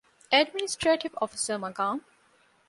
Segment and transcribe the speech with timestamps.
[0.31, 2.01] އެޑްމިނިސްޓްރޭޓިވް އޮފިސަރ މަޤާމު